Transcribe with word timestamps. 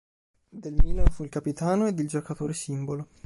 Del 0.49 0.73
Milan 0.81 1.11
fu 1.11 1.21
il 1.21 1.29
capitano 1.29 1.85
ed 1.85 1.99
il 1.99 2.07
giocatore 2.07 2.53
simbolo. 2.55 3.07